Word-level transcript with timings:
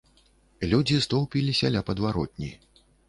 Людзі 0.71 0.97
стоўпіліся 1.07 1.71
ля 1.77 1.85
падваротні. 1.91 2.51